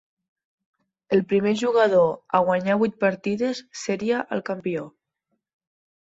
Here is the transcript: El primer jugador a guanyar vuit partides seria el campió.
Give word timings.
El 1.09 1.19
primer 1.33 1.51
jugador 1.59 2.07
a 2.39 2.41
guanyar 2.47 2.77
vuit 2.83 2.95
partides 3.03 3.61
seria 3.81 4.23
el 4.37 4.41
campió. 4.49 4.87